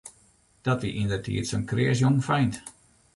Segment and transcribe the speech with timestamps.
[0.67, 2.55] Dat wie yndertiid sa'n kreas jongfeint.